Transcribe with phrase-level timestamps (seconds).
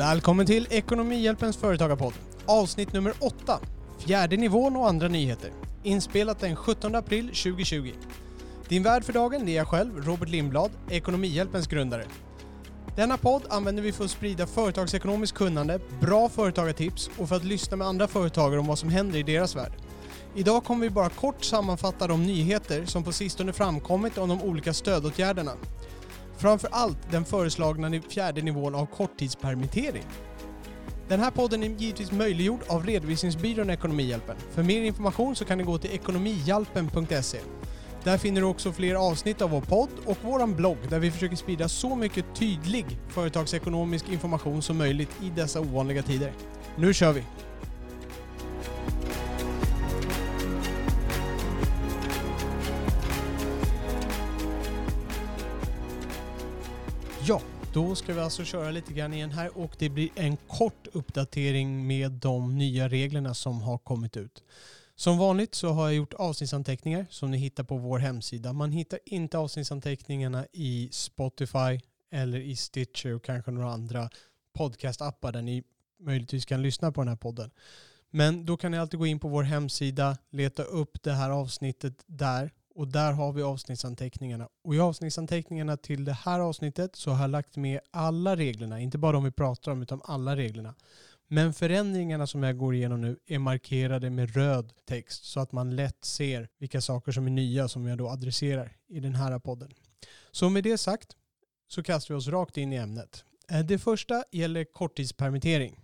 [0.00, 2.12] Välkommen till Ekonomihjälpens företagarpodd.
[2.46, 3.58] Avsnitt nummer 8.
[3.98, 5.50] Fjärde nivån och andra nyheter.
[5.82, 7.92] Inspelat den 17 april 2020.
[8.68, 12.04] Din värd för dagen är jag själv, Robert Lindblad, Ekonomihjälpens grundare.
[12.96, 17.76] Denna podd använder vi för att sprida företagsekonomiskt kunnande, bra företagartips och för att lyssna
[17.76, 19.72] med andra företagare om vad som händer i deras värld.
[20.34, 24.74] Idag kommer vi bara kort sammanfatta de nyheter som på sistone framkommit om de olika
[24.74, 25.52] stödåtgärderna.
[26.40, 30.04] Framför allt den föreslagna fjärde nivån av korttidspermittering.
[31.08, 34.36] Den här podden är givetvis möjliggjord av redovisningsbyrån Ekonomihjälpen.
[34.50, 37.38] För mer information så kan ni gå till ekonomihjälpen.se.
[38.04, 41.36] Där finner du också fler avsnitt av vår podd och vår blogg där vi försöker
[41.36, 46.32] sprida så mycket tydlig företagsekonomisk information som möjligt i dessa ovanliga tider.
[46.76, 47.24] Nu kör vi!
[57.30, 57.42] Ja,
[57.72, 61.86] då ska vi alltså köra lite grann igen här och det blir en kort uppdatering
[61.86, 64.44] med de nya reglerna som har kommit ut.
[64.94, 68.52] Som vanligt så har jag gjort avsnittsanteckningar som ni hittar på vår hemsida.
[68.52, 71.80] Man hittar inte avsnittsanteckningarna i Spotify
[72.12, 74.10] eller i Stitcher och kanske några andra
[74.52, 75.62] podcastappar där ni
[76.00, 77.50] möjligtvis kan lyssna på den här podden.
[78.10, 82.04] Men då kan ni alltid gå in på vår hemsida, leta upp det här avsnittet
[82.06, 82.50] där
[82.80, 84.48] och där har vi avsnittsanteckningarna.
[84.64, 88.98] Och i avsnittsanteckningarna till det här avsnittet så har jag lagt med alla reglerna, inte
[88.98, 90.74] bara de vi pratar om utan alla reglerna.
[91.28, 95.76] Men förändringarna som jag går igenom nu är markerade med röd text så att man
[95.76, 99.70] lätt ser vilka saker som är nya som jag då adresserar i den här podden.
[100.30, 101.16] Så med det sagt
[101.68, 103.24] så kastar vi oss rakt in i ämnet.
[103.50, 105.80] Eh, det första gäller korttidspermittering.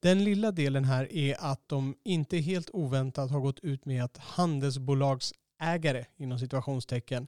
[0.00, 4.16] Den lilla delen här är att de inte helt oväntat har gått ut med att
[4.16, 7.26] handelsbolags ägare inom situationstecken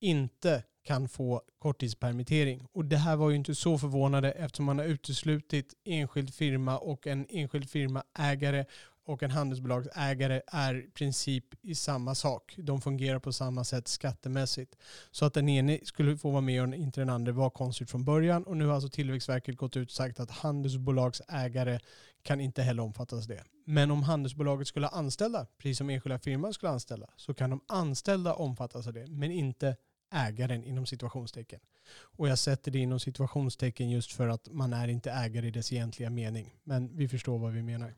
[0.00, 2.66] inte kan få korttidspermittering.
[2.72, 7.06] Och det här var ju inte så förvånande eftersom man har uteslutit enskild firma och
[7.06, 8.64] en enskild firmaägare
[9.06, 12.54] och en handelsbolagsägare är i princip i samma sak.
[12.58, 14.76] De fungerar på samma sätt skattemässigt.
[15.10, 18.04] Så att den ene skulle få vara med och inte den andra var konstigt från
[18.04, 18.42] början.
[18.42, 21.78] Och nu har alltså Tillväxtverket gått ut och sagt att handelsbolagsägare
[22.22, 23.44] kan inte heller omfattas av det.
[23.64, 28.34] Men om handelsbolaget skulle anställa, precis som enskilda firman skulle anställa, så kan de anställda
[28.34, 29.76] omfattas av det, men inte
[30.12, 31.60] ägaren inom situationstecken.
[31.98, 35.72] Och jag sätter det inom situationstecken just för att man är inte ägare i dess
[35.72, 36.54] egentliga mening.
[36.64, 37.94] Men vi förstår vad vi menar.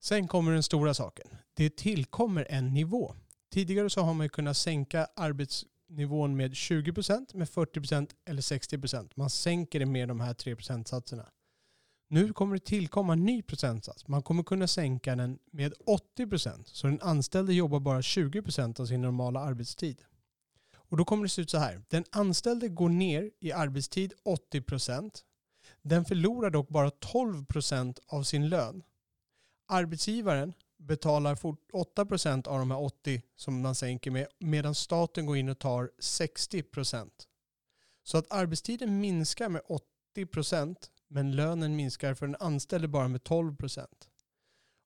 [0.00, 1.26] Sen kommer den stora saken.
[1.54, 3.14] Det tillkommer en nivå.
[3.52, 9.10] Tidigare så har man kunnat sänka arbetsnivån med 20%, med 40% eller 60%.
[9.14, 11.26] Man sänker det med de här tre procentsatserna.
[12.08, 14.08] Nu kommer det tillkomma en ny procentsats.
[14.08, 15.74] Man kommer kunna sänka den med
[16.18, 16.62] 80%.
[16.64, 20.02] Så den anställde jobbar bara 20% av sin normala arbetstid.
[20.74, 21.82] Och då kommer det se ut så här.
[21.88, 25.10] Den anställde går ner i arbetstid 80%.
[25.82, 28.82] Den förlorar dock bara 12% av sin lön.
[29.72, 35.48] Arbetsgivaren betalar 8% av de här 80 som man sänker med medan staten går in
[35.48, 37.10] och tar 60%.
[38.02, 39.62] Så att arbetstiden minskar med
[40.16, 40.76] 80%
[41.08, 43.86] men lönen minskar för den anställde bara med 12%.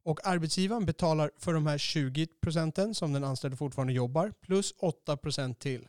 [0.05, 5.16] Och arbetsgivaren betalar för de här 20 procenten som den anställde fortfarande jobbar plus 8
[5.16, 5.89] procent till.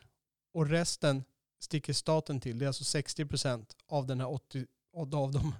[0.54, 1.24] Och resten
[1.60, 2.58] sticker staten till.
[2.58, 5.54] Det är alltså 60 procent av den här 80 av de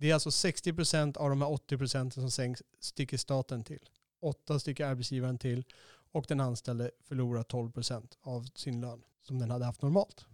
[0.00, 3.88] det är alltså 60 procent av de här 80 procenten som sticker staten till.
[4.20, 5.64] 8 sticker arbetsgivaren till
[6.12, 10.26] och den anställde förlorar 12 procent av sin lön som den hade haft normalt.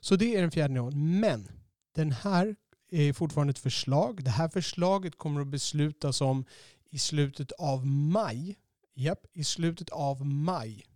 [0.00, 1.20] Så det är den fjärde nivån.
[1.20, 1.48] Men
[1.92, 2.56] den här
[2.90, 4.24] är fortfarande ett förslag.
[4.24, 6.44] Det här förslaget kommer att beslutas om
[6.90, 8.58] i slutet av maj.
[8.94, 10.86] Japp, i slutet av maj.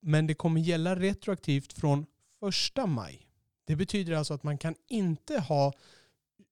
[0.00, 2.06] Men det kommer gälla retroaktivt från
[2.40, 3.28] första maj.
[3.64, 5.72] Det betyder alltså att man kan inte ha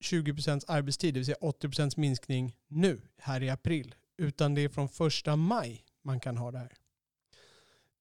[0.03, 3.95] 20% arbetstid, det vill säga 80% minskning nu, här i april.
[4.17, 6.73] Utan det är från första maj man kan ha det här.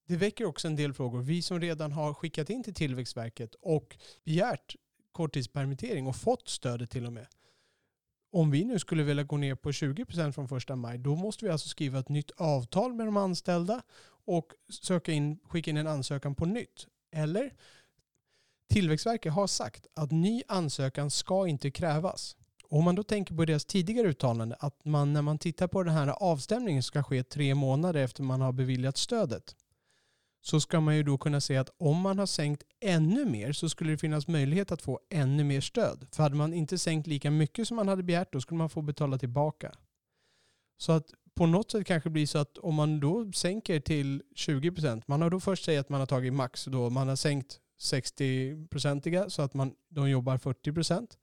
[0.07, 1.23] Det väcker också en del frågor.
[1.23, 4.77] Vi som redan har skickat in till Tillväxtverket och begärt
[5.13, 7.27] korttidspermittering och fått stödet till och med.
[8.33, 11.51] Om vi nu skulle vilja gå ner på 20% från första maj, då måste vi
[11.51, 13.83] alltså skriva ett nytt avtal med de anställda
[14.27, 16.87] och söka in, skicka in en ansökan på nytt.
[17.13, 17.55] Eller?
[18.75, 22.37] Tillväxtverket har sagt att ny ansökan ska inte krävas.
[22.65, 25.83] Och om man då tänker på deras tidigare uttalande att man när man tittar på
[25.83, 29.57] den här avstämningen ska ske tre månader efter man har beviljat stödet
[30.43, 33.69] så ska man ju då kunna se att om man har sänkt ännu mer så
[33.69, 36.07] skulle det finnas möjlighet att få ännu mer stöd.
[36.13, 38.83] För hade man inte sänkt lika mycket som man hade begärt då skulle man få
[38.83, 39.73] betala tillbaka.
[40.79, 45.03] Så att på något sätt kanske blir så att om man då sänker till 20%,
[45.07, 49.29] man har då först sagt att man har tagit max då, man har sänkt 60-procentiga
[49.31, 51.19] så att man, de jobbar 40 procent.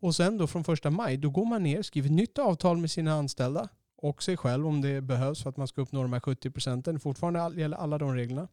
[0.00, 2.90] Och sen då från första maj, då går man ner, skriver ett nytt avtal med
[2.90, 6.20] sina anställda och sig själv om det behövs för att man ska uppnå de här
[6.20, 7.00] 70 procenten.
[7.00, 8.48] Fortfarande gäller alla de reglerna.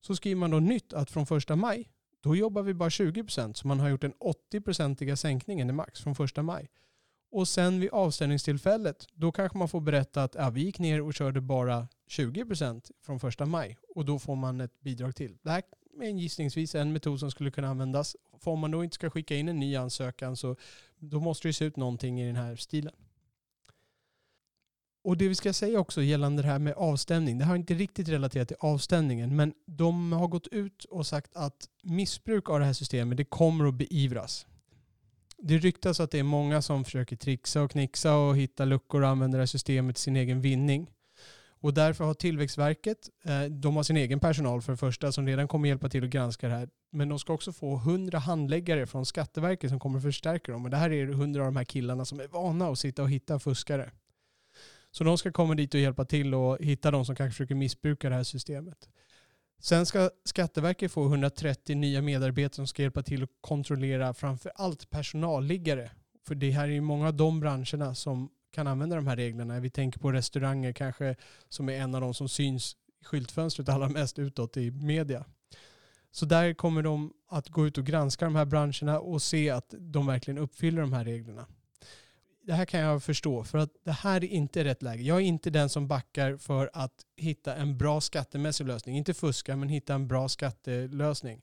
[0.00, 1.90] Så skriver man då nytt att från första maj,
[2.22, 3.56] då jobbar vi bara 20 procent.
[3.56, 6.70] Så man har gjort den 80-procentiga sänkningen i max från första maj.
[7.32, 11.14] Och sen vid avställningstillfället, då kanske man får berätta att ja, vi gick ner och
[11.14, 13.76] körde bara 20 procent från första maj.
[13.94, 15.38] Och då får man ett bidrag till.
[15.42, 15.62] Det här
[16.00, 18.16] är gissningsvis en metod som skulle kunna användas.
[18.38, 20.56] För om man då inte ska skicka in en ny ansökan så
[20.98, 22.92] då måste det se ut någonting i den här stilen.
[25.04, 28.08] Och det vi ska säga också gällande det här med avstämning, det har inte riktigt
[28.08, 32.72] relaterat till avstämningen, men de har gått ut och sagt att missbruk av det här
[32.72, 34.46] systemet, det kommer att beivras.
[35.38, 39.08] Det ryktas att det är många som försöker trixa och knixa och hitta luckor och
[39.08, 40.90] använda det här systemet till sin egen vinning.
[41.62, 45.48] Och därför har Tillväxtverket, eh, de har sin egen personal för det första som redan
[45.48, 46.68] kommer hjälpa till att granska det här.
[46.92, 50.64] Men de ska också få 100 handläggare från Skatteverket som kommer förstärka dem.
[50.64, 53.10] Och det här är 100 av de här killarna som är vana att sitta och
[53.10, 53.90] hitta fuskare.
[54.90, 58.08] Så de ska komma dit och hjälpa till och hitta de som kanske försöker missbruka
[58.08, 58.88] det här systemet.
[59.60, 64.90] Sen ska Skatteverket få 130 nya medarbetare som ska hjälpa till att kontrollera framför allt
[64.90, 65.90] personalliggare.
[66.26, 69.60] För det här är ju många av de branscherna som kan använda de här reglerna.
[69.60, 71.16] Vi tänker på restauranger kanske
[71.48, 75.24] som är en av de som syns i skyltfönstret allra mest utåt i media.
[76.10, 79.74] Så där kommer de att gå ut och granska de här branscherna och se att
[79.78, 81.46] de verkligen uppfyller de här reglerna
[82.42, 85.02] det här kan jag förstå, för att det här är inte rätt läge.
[85.02, 88.96] Jag är inte den som backar för att hitta en bra skattemässig lösning.
[88.96, 91.42] Inte fuska, men hitta en bra skattelösning.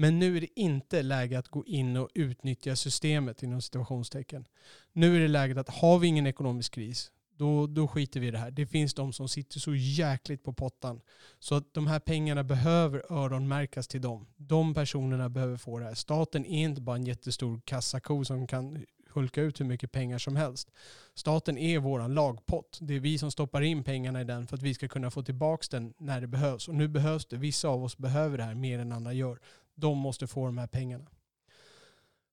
[0.00, 4.46] Men nu är det inte läge att gå in och utnyttja systemet inom situationstecken.
[4.92, 8.30] Nu är det läget att har vi ingen ekonomisk kris, då, då skiter vi i
[8.30, 8.50] det här.
[8.50, 11.00] Det finns de som sitter så jäkligt på pottan.
[11.38, 14.26] Så att de här pengarna behöver öronmärkas till dem.
[14.36, 15.94] De personerna behöver få det här.
[15.94, 20.36] Staten är inte bara en jättestor kassako som kan hulka ut hur mycket pengar som
[20.36, 20.70] helst.
[21.14, 22.78] Staten är vår lagpott.
[22.80, 25.22] Det är vi som stoppar in pengarna i den för att vi ska kunna få
[25.22, 26.68] tillbaka den när det behövs.
[26.68, 27.36] Och nu behövs det.
[27.36, 29.38] Vissa av oss behöver det här mer än andra gör.
[29.80, 31.10] De måste få de här pengarna.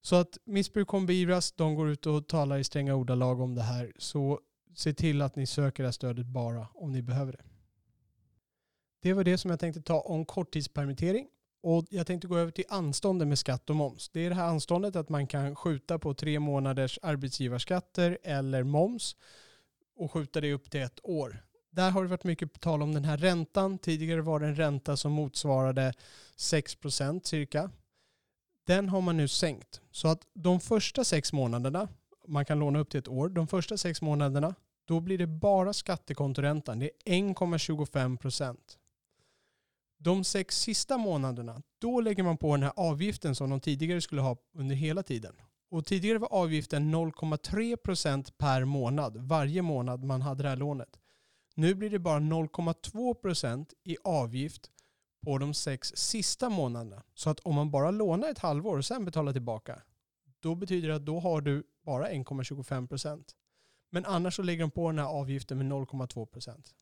[0.01, 1.51] Så att missbruk kommer beivras.
[1.51, 3.93] De går ut och talar i stränga ordalag om det här.
[3.97, 4.39] Så
[4.75, 7.43] se till att ni söker det här stödet bara om ni behöver det.
[9.01, 11.27] Det var det som jag tänkte ta om korttidspermittering.
[11.61, 14.09] Och jag tänkte gå över till anstånden med skatt och moms.
[14.09, 19.15] Det är det här anståndet att man kan skjuta på tre månaders arbetsgivarskatter eller moms
[19.95, 21.45] och skjuta det upp till ett år.
[21.75, 23.77] Där har det varit mycket tal om den här räntan.
[23.77, 25.93] Tidigare var det en ränta som motsvarade
[26.37, 27.71] 6% cirka.
[28.63, 29.81] Den har man nu sänkt.
[29.91, 31.87] Så att de första sex månaderna,
[32.27, 34.55] man kan låna upp till ett år, de första sex månaderna,
[34.85, 36.79] då blir det bara skattekontoräntan.
[36.79, 38.77] Det är 1,25 procent.
[39.97, 44.21] De sex sista månaderna, då lägger man på den här avgiften som de tidigare skulle
[44.21, 45.35] ha under hela tiden.
[45.69, 50.99] Och tidigare var avgiften 0,3 procent per månad, varje månad man hade det här lånet.
[51.57, 54.71] Nu blir det bara 0,2% i avgift
[55.21, 57.03] på de sex sista månaderna.
[57.13, 59.81] Så att om man bara lånar ett halvår och sen betalar tillbaka,
[60.39, 63.23] då betyder det att då har du bara 1,25%.
[63.89, 66.73] Men annars så lägger de på den här avgiften med 0,2%.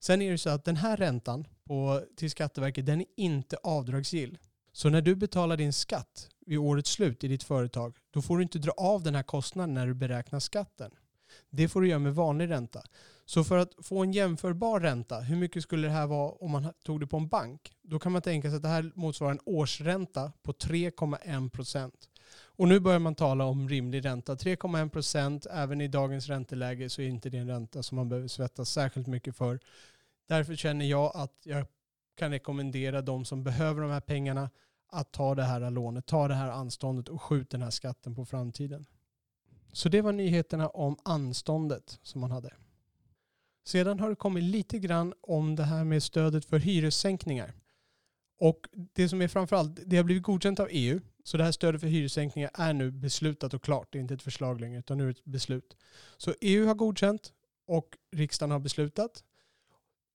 [0.00, 4.38] Sen är det så att den här räntan på, till Skatteverket, den är inte avdragsgill.
[4.72, 8.42] Så när du betalar din skatt vid årets slut i ditt företag, då får du
[8.42, 10.90] inte dra av den här kostnaden när du beräknar skatten.
[11.50, 12.82] Det får du göra med vanlig ränta.
[13.24, 16.72] Så för att få en jämförbar ränta, hur mycket skulle det här vara om man
[16.84, 17.72] tog det på en bank?
[17.82, 22.08] Då kan man tänka sig att det här motsvarar en årsränta på 3,1 procent.
[22.58, 24.34] Och nu börjar man tala om rimlig ränta.
[24.34, 28.28] 3,1 procent, även i dagens ränteläge så är inte det en ränta som man behöver
[28.28, 29.60] svettas särskilt mycket för.
[30.28, 31.66] Därför känner jag att jag
[32.16, 34.50] kan rekommendera de som behöver de här pengarna
[34.92, 38.24] att ta det här lånet, ta det här anståndet och skjuta den här skatten på
[38.24, 38.86] framtiden.
[39.72, 42.54] Så det var nyheterna om anståndet som man hade.
[43.66, 47.54] Sedan har det kommit lite grann om det här med stödet för hyressänkningar.
[48.40, 51.00] Och det som är framförallt, det har blivit godkänt av EU.
[51.24, 53.88] Så det här stödet för hyressänkningar är nu beslutat och klart.
[53.92, 55.76] Det är inte ett förslag längre utan nu är det ett beslut.
[56.16, 57.32] Så EU har godkänt
[57.66, 59.24] och riksdagen har beslutat.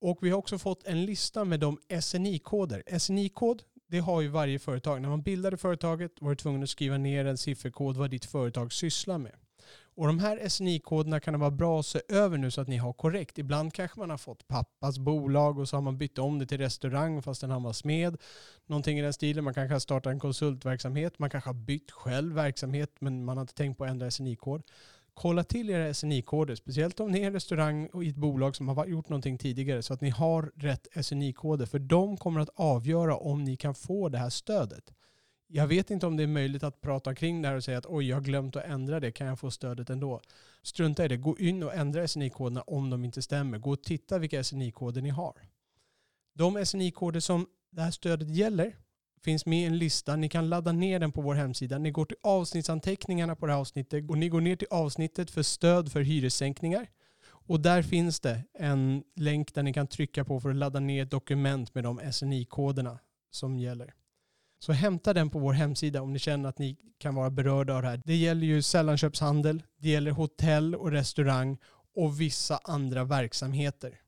[0.02, 3.00] Och vi har också fått en lista med de SNI-koder.
[3.00, 5.02] SNI-kod, det har ju varje företag.
[5.02, 8.74] När man bildade företaget var du tvungen att skriva ner en sifferkod vad ditt företag
[8.74, 9.36] sysslar med.
[9.96, 12.78] Och de här SNI-koderna kan det vara bra att se över nu så att ni
[12.78, 13.38] har korrekt.
[13.38, 16.58] Ibland kanske man har fått pappas bolag och så har man bytt om det till
[16.58, 18.18] restaurang fastän han var smed.
[18.66, 19.44] Någonting i den stilen.
[19.44, 21.20] Man kanske har startat en konsultverksamhet.
[21.20, 24.64] Man kanske har bytt själv verksamhet men man har inte tänkt på att ändra SNI-kod.
[25.14, 28.68] Kolla till era SNI-koder, speciellt om ni är en restaurang och i ett bolag som
[28.68, 31.66] har gjort någonting tidigare så att ni har rätt SNI-koder.
[31.66, 34.94] För de kommer att avgöra om ni kan få det här stödet
[35.56, 37.86] jag vet inte om det är möjligt att prata kring det här och säga att
[37.86, 40.22] oj, jag har glömt att ändra det, kan jag få stödet ändå?
[40.62, 43.58] Strunta i det, gå in och ändra SNI-koderna om de inte stämmer.
[43.58, 45.34] Gå och titta vilka SNI-koder ni har.
[46.34, 48.76] De SNI-koder som det här stödet gäller
[49.22, 50.16] finns med i en lista.
[50.16, 51.78] Ni kan ladda ner den på vår hemsida.
[51.78, 55.44] Ni går till avsnittsanteckningarna på det här avsnittet och ni går ner till avsnittet för
[55.44, 56.88] stöd för hyressänkningar.
[57.26, 61.04] Och där finns det en länk där ni kan trycka på för att ladda ner
[61.04, 63.00] ett dokument med de SNI-koderna
[63.32, 63.94] som gäller.
[64.64, 67.82] Så hämta den på vår hemsida om ni känner att ni kan vara berörda av
[67.82, 68.02] det här.
[68.06, 71.58] Det gäller ju sällanköpshandel, det gäller hotell och restaurang
[71.96, 74.00] och vissa andra verksamheter.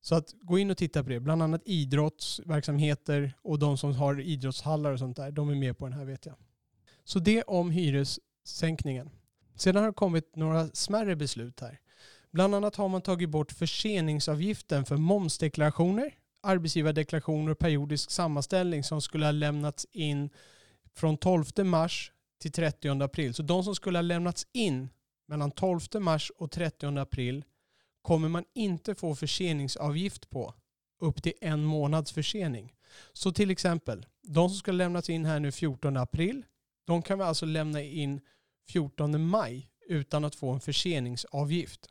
[0.00, 1.20] Så att gå in och titta på det.
[1.20, 5.30] Bland annat idrottsverksamheter och de som har idrottshallar och sånt där.
[5.30, 6.34] De är med på den här vet jag.
[7.04, 9.10] Så det om hyressänkningen.
[9.54, 11.80] Sedan har det kommit några smärre beslut här.
[12.30, 19.24] Bland annat har man tagit bort förseningsavgiften för momsdeklarationer, arbetsgivardeklarationer och periodisk sammanställning som skulle
[19.24, 20.30] ha lämnats in
[20.94, 23.34] från 12 mars till 30 april.
[23.34, 24.88] Så de som skulle ha lämnats in
[25.28, 27.44] mellan 12 mars och 30 april
[28.02, 30.54] kommer man inte få förseningsavgift på
[31.00, 32.74] upp till en månads försening.
[33.12, 36.44] Så till exempel, de som ska lämnas in här nu 14 april,
[36.86, 38.20] de kan vi alltså lämna in
[38.68, 41.88] 14 maj utan att få en förseningsavgift.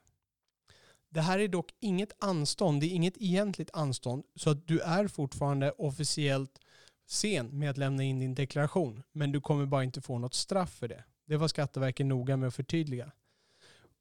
[1.09, 5.07] Det här är dock inget anstånd, det är inget egentligt anstånd, så att du är
[5.07, 6.59] fortfarande officiellt
[7.07, 10.73] sen med att lämna in din deklaration, men du kommer bara inte få något straff
[10.73, 11.03] för det.
[11.25, 13.11] Det var Skatteverket noga med att förtydliga.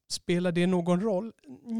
[0.08, 1.32] Spelar det någon roll?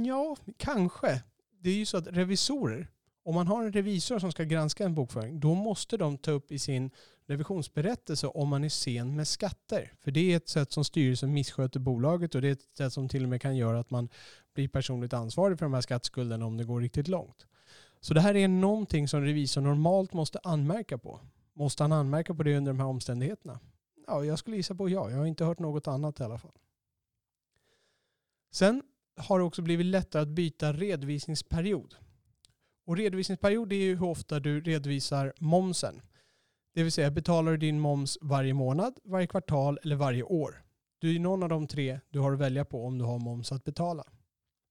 [0.07, 1.23] Ja, kanske.
[1.61, 2.89] Det är ju så att revisorer,
[3.25, 6.53] om man har en revisor som ska granska en bokföring, då måste de ta upp
[6.53, 6.91] i sin
[7.29, 9.93] revisionsberättelse om man är sen med skatter.
[10.01, 13.09] För det är ett sätt som styrelsen missköter bolaget och det är ett sätt som
[13.09, 14.09] till och med kan göra att man
[14.55, 17.47] blir personligt ansvarig för de här skattskulderna om det går riktigt långt.
[18.01, 21.21] Så det här är någonting som revisorn normalt måste anmärka på.
[21.55, 23.61] Måste han anmärka på det under de här omständigheterna?
[24.07, 25.11] Ja, jag skulle gissa på ja.
[25.11, 26.53] Jag har inte hört något annat i alla fall.
[28.51, 28.83] Sen
[29.17, 31.95] har det också blivit lättare att byta redovisningsperiod.
[32.85, 36.01] Och redovisningsperiod är ju hur ofta du redovisar momsen.
[36.79, 40.63] Det vill säga betalar du din moms varje månad, varje kvartal eller varje år.
[40.99, 43.53] Du är någon av de tre du har att välja på om du har moms
[43.53, 44.05] att betala.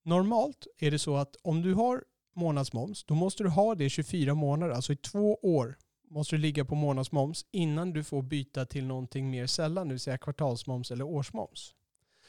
[0.04, 2.04] Normalt är det så att om du har
[2.36, 5.78] månadsmoms, då måste du ha det 24 månader, alltså i två år
[6.10, 10.00] måste du ligga på månadsmoms innan du får byta till någonting mer sällan, det vill
[10.00, 11.74] säga kvartalsmoms eller årsmoms.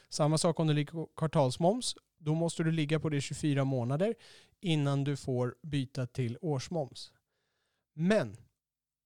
[0.09, 1.95] Samma sak om du ligger på kvartalsmoms.
[2.19, 4.15] Då måste du ligga på det 24 månader
[4.61, 7.13] innan du får byta till årsmoms.
[7.95, 8.37] Men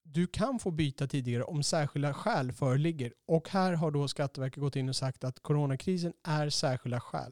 [0.03, 3.13] du kan få byta tidigare om särskilda skäl föreligger.
[3.27, 7.31] Och här har då Skatteverket gått in och sagt att coronakrisen är särskilda skäl.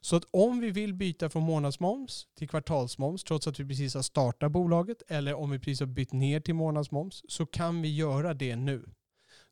[0.00, 4.02] Så att om vi vill byta från månadsmoms till kvartalsmoms trots att vi precis har
[4.02, 8.34] startat bolaget eller om vi precis har bytt ner till månadsmoms så kan vi göra
[8.34, 8.84] det nu.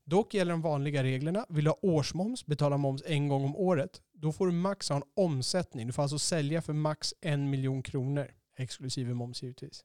[0.05, 1.47] Dock gäller de vanliga reglerna.
[1.49, 4.97] Vill du ha årsmoms, betala moms en gång om året, då får du max ha
[4.97, 5.87] en omsättning.
[5.87, 9.85] Du får alltså sälja för max en miljon kronor, exklusive moms givetvis.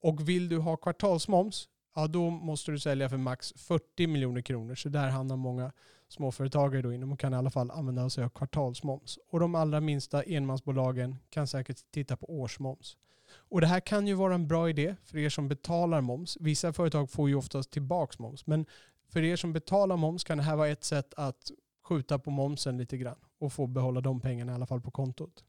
[0.00, 4.74] Och vill du ha kvartalsmoms, ja då måste du sälja för max 40 miljoner kronor.
[4.74, 5.72] Så där hamnar många
[6.08, 9.18] småföretagare då inom och kan i alla fall använda sig av kvartalsmoms.
[9.30, 12.96] Och de allra minsta enmansbolagen kan säkert titta på årsmoms.
[13.34, 16.36] Och det här kan ju vara en bra idé för er som betalar moms.
[16.40, 18.66] Vissa företag får ju oftast tillbaka moms, men
[19.08, 21.50] för er som betalar moms kan det här vara ett sätt att
[21.84, 25.44] skjuta på momsen lite grann och få behålla de pengarna i alla fall på kontot.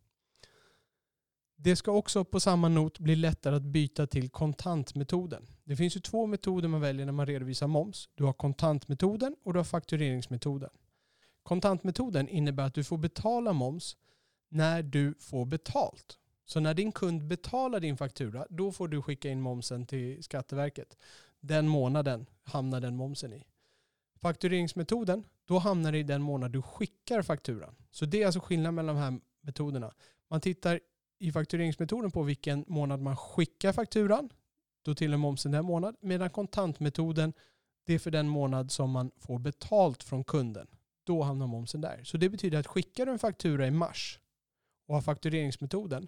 [1.61, 5.47] Det ska också på samma not bli lättare att byta till kontantmetoden.
[5.63, 8.09] Det finns ju två metoder man väljer när man redovisar moms.
[8.15, 10.69] Du har kontantmetoden och du har faktureringsmetoden.
[11.43, 13.97] Kontantmetoden innebär att du får betala moms
[14.49, 16.17] när du får betalt.
[16.45, 20.97] Så när din kund betalar din faktura, då får du skicka in momsen till Skatteverket.
[21.39, 23.43] Den månaden hamnar den momsen i.
[24.21, 27.75] Faktureringsmetoden, då hamnar det i den månad du skickar fakturan.
[27.91, 29.93] Så det är alltså skillnad mellan de här metoderna.
[30.29, 30.79] Man tittar
[31.19, 34.29] i faktureringsmetoden på vilken månad man skickar fakturan.
[34.81, 35.95] Då tillhör momsen den månad.
[36.01, 37.33] Medan kontantmetoden,
[37.85, 40.67] det är för den månad som man får betalt från kunden.
[41.03, 42.03] Då hamnar momsen där.
[42.03, 44.19] Så det betyder att skickar du en faktura i mars
[44.87, 46.07] och har faktureringsmetoden,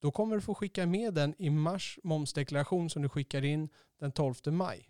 [0.00, 4.12] då kommer du få skicka med den i mars momsdeklaration som du skickar in den
[4.12, 4.88] 12 maj.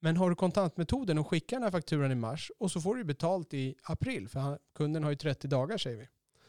[0.00, 3.04] Men har du kontantmetoden och skickar den här fakturan i mars och så får du
[3.04, 6.08] betalt i april, för kunden har ju 30 dagar säger vi.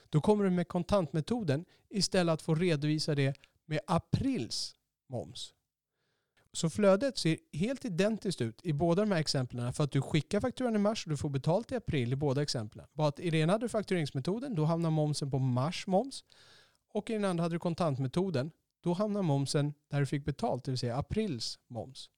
[0.10, 4.76] Då kommer du med kontantmetoden istället att få redovisa det med aprils
[5.10, 5.54] moms.
[6.52, 10.40] Så flödet ser helt identiskt ut i båda de här exemplen för att du skickar
[10.40, 12.86] fakturan i mars och du får betalt i april i båda exemplen.
[12.94, 16.24] Bara att i det ena hade du faktureringsmetoden, då hamnar momsen på mars moms.
[16.94, 18.52] Och i den andra hade du kontantmetoden,
[18.84, 22.10] då hamnar momsen där du fick betalt, det vill säga aprils moms.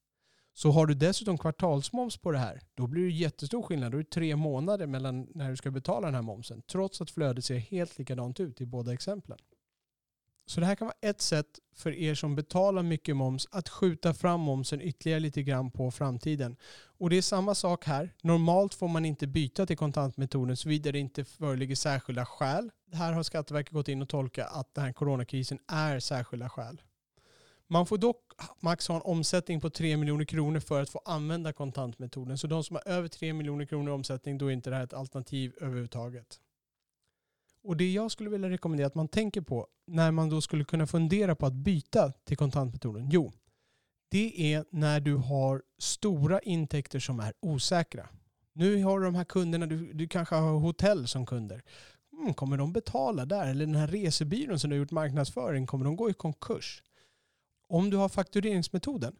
[0.54, 3.92] Så har du dessutom kvartalsmoms på det här, då blir det jättestor skillnad.
[3.92, 6.62] Då är det tre månader mellan när du ska betala den här momsen.
[6.72, 9.38] Trots att flödet ser helt likadant ut i båda exemplen.
[10.50, 14.14] Så det här kan vara ett sätt för er som betalar mycket moms att skjuta
[14.14, 16.56] fram momsen ytterligare lite grann på framtiden.
[16.98, 18.14] Och det är samma sak här.
[18.22, 22.72] Normalt får man inte byta till kontantmetoden såvida det inte föreligger särskilda skäl.
[22.94, 26.82] Här har Skatteverket gått in och tolkat att den här coronakrisen är särskilda skäl.
[27.72, 28.22] Man får dock
[28.60, 32.38] max ha en omsättning på 3 miljoner kronor för att få använda kontantmetoden.
[32.38, 34.84] Så de som har över 3 miljoner kronor i omsättning, då är inte det här
[34.84, 36.40] ett alternativ överhuvudtaget.
[37.64, 40.88] Och det jag skulle vilja rekommendera att man tänker på när man då skulle kunna
[40.88, 43.10] fundera på att byta till kontantmetoden.
[43.12, 43.32] Jo,
[44.10, 48.10] det är när du har stora intäkter som är osäkra.
[48.54, 51.64] Nu har du de här kunderna, du, du kanske har hotell som kunder.
[52.14, 53.48] Mm, kommer de betala där?
[53.48, 56.84] Eller den här resebyrån som du har gjort marknadsföring, kommer de gå i konkurs?
[57.70, 59.16] Om du har faktureringsmetoden,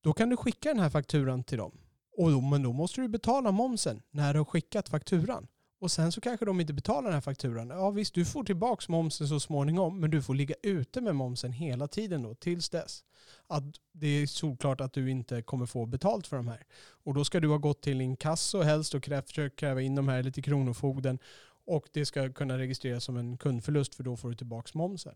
[0.00, 1.72] då kan du skicka den här fakturan till dem.
[2.16, 5.46] Och då, men då måste du betala momsen när du har skickat fakturan.
[5.80, 7.68] Och sen så kanske de inte betalar den här fakturan.
[7.68, 11.52] Ja visst, du får tillbaka momsen så småningom, men du får ligga ute med momsen
[11.52, 13.04] hela tiden då, tills dess.
[13.46, 16.66] Att det är solklart att du inte kommer få betalt för de här.
[17.04, 20.22] Och då ska du ha gått till inkasso helst och försökt kräva in de här
[20.22, 21.18] lite kronofogden.
[21.66, 25.14] Och det ska kunna registreras som en kundförlust för då får du tillbaka momsen.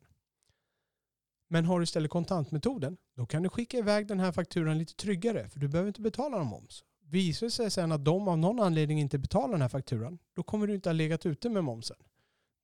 [1.48, 5.48] Men har du istället kontantmetoden, då kan du skicka iväg den här fakturan lite tryggare,
[5.48, 6.84] för du behöver inte betala någon moms.
[7.08, 10.42] Visar det sig sen att de av någon anledning inte betalar den här fakturan, då
[10.42, 11.96] kommer du inte ha legat ute med momsen.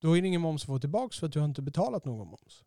[0.01, 2.27] Då är det ingen moms att få tillbaka för att du har inte betalat någon
[2.27, 2.63] moms.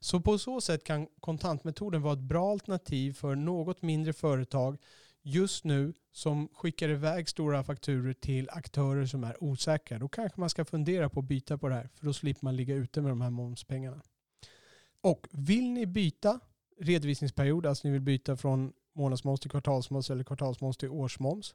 [0.00, 4.78] Så på så sätt kan kontantmetoden vara ett bra alternativ för något mindre företag
[5.22, 9.98] just nu som skickar iväg stora fakturer till aktörer som är osäkra.
[9.98, 12.56] Då kanske man ska fundera på att byta på det här för då slipper man
[12.56, 14.02] ligga ute med de här momspengarna.
[15.02, 16.40] Och vill ni byta
[16.80, 21.54] redovisningsperiod, alltså ni vill byta från månadsmoms till kvartalsmoms eller kvartalsmoms till årsmoms.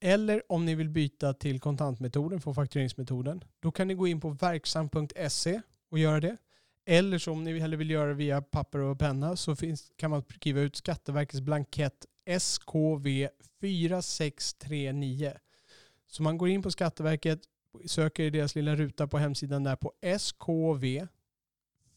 [0.00, 3.44] Eller om ni vill byta till kontantmetoden från faktureringsmetoden.
[3.60, 6.36] Då kan ni gå in på verksam.se och göra det.
[6.84, 10.10] Eller så om ni hellre vill göra det via papper och penna så finns, kan
[10.10, 12.06] man skriva ut Skatteverkets blankett
[12.40, 13.28] SKV
[13.60, 15.32] 4639.
[16.06, 17.40] Så man går in på Skatteverket,
[17.86, 21.06] söker i deras lilla ruta på hemsidan där på SKV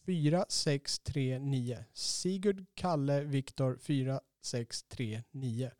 [0.05, 1.77] 4639.
[1.93, 5.71] Sigurd Kalle Viktor 4639.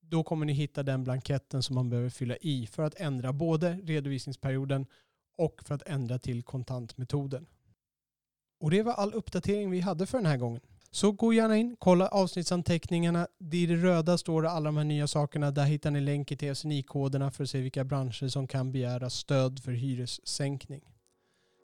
[0.00, 3.72] Då kommer ni hitta den blanketten som man behöver fylla i för att ändra både
[3.72, 4.86] redovisningsperioden
[5.38, 7.46] och för att ändra till kontantmetoden.
[8.60, 10.60] Och det var all uppdatering vi hade för den här gången.
[10.90, 13.26] Så gå gärna in, kolla avsnittsanteckningarna.
[13.52, 15.50] I det röda står det alla de här nya sakerna.
[15.50, 19.62] Där hittar ni länken till SNI-koderna för att se vilka branscher som kan begära stöd
[19.62, 20.95] för hyressänkning.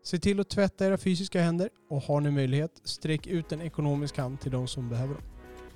[0.04, 4.18] Se till att tvätta era fysiska händer och har ni möjlighet, sträck ut en ekonomisk
[4.18, 5.22] hand till de som behöver dem.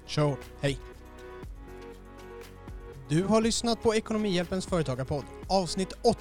[0.07, 0.79] Kör Hej!
[3.09, 6.19] Du har lyssnat på Ekonomihjälpens företagarpodd, avsnitt 8,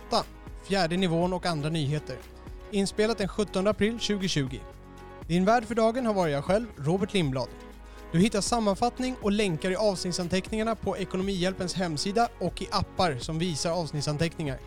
[0.68, 2.18] fjärde nivån och andra nyheter.
[2.72, 4.60] Inspelat den 17 april 2020.
[5.28, 7.50] Din värd för dagen har varit jag själv, Robert Lindblad.
[8.12, 13.72] Du hittar sammanfattning och länkar i avsnittsanteckningarna på Ekonomihjälpens hemsida och i appar som visar
[13.72, 14.60] avsnittsanteckningar.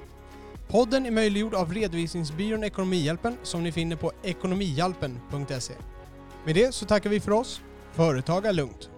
[0.69, 5.75] Podden är möjliggjord av redovisningsbyrån Ekonomihjälpen som ni finner på ekonomihjälpen.se.
[6.45, 7.61] Med det så tackar vi för oss.
[7.93, 8.91] Företaga lugnt!